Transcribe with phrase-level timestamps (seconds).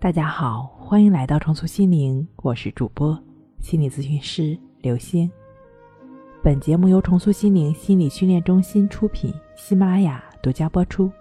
[0.00, 3.22] 大家好，欢迎来到重塑心灵，我是主播
[3.60, 5.30] 心理咨询师刘星。
[6.42, 11.12] 本节目由重塑心灵心理训练中心出品，喜马拉雅独家播出。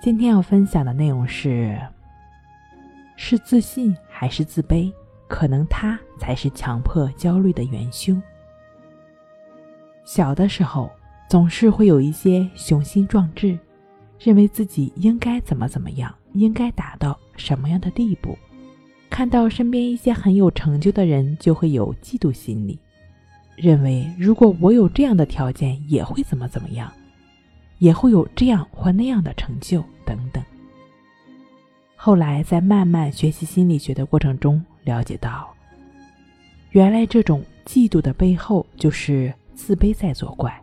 [0.00, 1.76] 今天要分享的内容是：
[3.16, 4.92] 是自信还是自卑？
[5.26, 8.22] 可能他才是强迫焦虑的元凶。
[10.04, 10.88] 小的时候，
[11.28, 13.58] 总是会有一些雄心壮志，
[14.20, 17.18] 认为自己应该怎么怎么样，应该达到。
[17.36, 18.36] 什么样的地步？
[19.10, 22.78] 看到身边一些很有成就的人，就会有嫉妒心理，
[23.54, 26.92] 认为如果我有这样的条件，也会怎么怎么样，
[27.78, 30.42] 也会有这样或那样的成就等等。
[31.94, 35.48] 后来在慢慢学习心理学的过程中，了解到，
[36.70, 40.60] 原来这种嫉妒的背后就是自卑在作怪。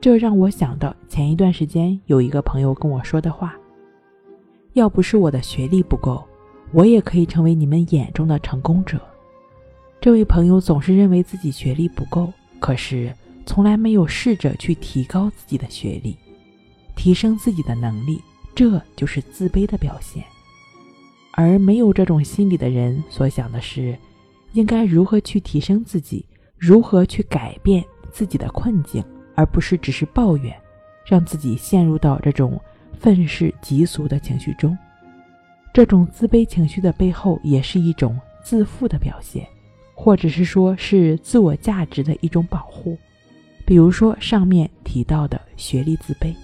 [0.00, 3.56] 这让我想到前一段时间有一个朋友跟我说的话。
[4.76, 6.22] 要不是我的学历不够，
[6.70, 9.00] 我也可以成为你们眼中的成功者。
[10.02, 13.10] 这位朋友总是认为自己学历不够，可是
[13.46, 16.14] 从来没有试着去提高自己的学历，
[16.94, 18.20] 提升自己的能力，
[18.54, 20.22] 这就是自卑的表现。
[21.30, 23.96] 而没有这种心理的人所想的是，
[24.52, 26.22] 应该如何去提升自己，
[26.58, 29.02] 如何去改变自己的困境，
[29.34, 30.54] 而不是只是抱怨，
[31.06, 32.60] 让自己陷入到这种。
[32.98, 34.76] 愤世嫉俗的情绪中，
[35.72, 39.46] 这种自卑情绪的背后也是一种自负的表现，
[39.94, 42.96] 或者是说是自我价值的一种保护。
[43.64, 46.34] 比如说上面提到的学历自卑，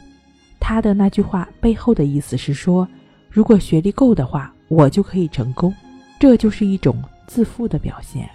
[0.60, 2.86] 他的那句话背后的意思是说，
[3.30, 5.74] 如果学历够的话，我就可以成功，
[6.18, 8.28] 这就是一种自负的表现。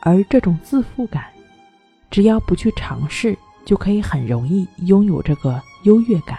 [0.00, 1.24] 而这种自负感，
[2.10, 6.38] 只要不去尝试，就可以很容易拥有这个优越感。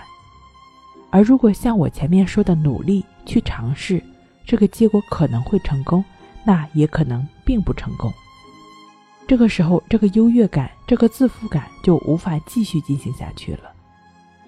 [1.16, 4.03] 而如果像我前面说的努力去尝试，
[4.45, 6.03] 这个结果可能会成功，
[6.44, 8.13] 那也可能并不成功。
[9.26, 13.71] 这个时候，这个优越感、这个自负感就无法继续进行下去了。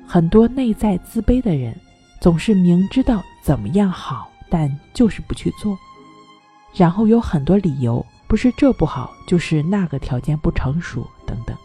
[0.06, 1.74] 很多内在自卑的人，
[2.20, 5.78] 总是明知道怎么样好，但就是不去做，
[6.76, 11.56] 然后有很多理由，不是这不好，就是那个条件不成熟等等。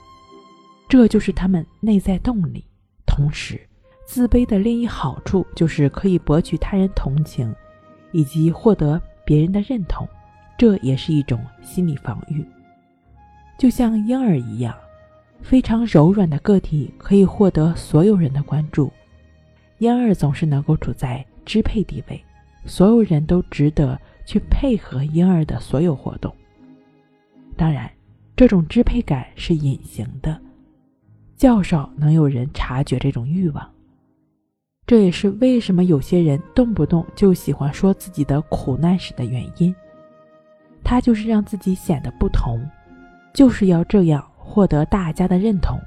[0.88, 2.64] 这就是他们内在动力，
[3.04, 3.60] 同时。
[4.04, 7.54] 自卑的另一好处就是可以博取他人同情，
[8.10, 10.06] 以及获得别人的认同，
[10.58, 12.44] 这也是一种心理防御。
[13.58, 14.74] 就像婴儿一样，
[15.40, 18.92] 非常柔软的个体可以获得所有人的关注。
[19.78, 22.22] 婴儿总是能够处在支配地位，
[22.66, 26.34] 所有人都值得去配合婴儿的所有活动。
[27.56, 27.90] 当然，
[28.36, 30.40] 这种支配感是隐形的，
[31.36, 33.70] 较少能有人察觉这种欲望。
[34.92, 39.74] 这也是为什么有些人动不动就喜欢说自己的苦难史的原因。
[40.84, 42.60] 他就是让自己显得不同，
[43.32, 45.80] 就是要这样获得大家的认同，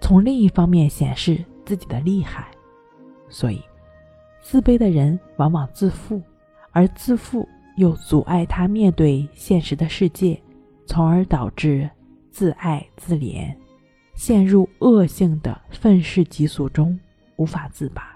[0.00, 2.48] 从另一方面显示自己的厉害。
[3.28, 3.62] 所以，
[4.40, 6.20] 自卑的人往往自负，
[6.72, 10.36] 而自负又阻碍他面对现实的世界，
[10.84, 11.88] 从而导致
[12.32, 13.54] 自爱自怜，
[14.16, 16.98] 陷入恶性的愤世嫉俗中。
[17.36, 18.15] 无法自拔。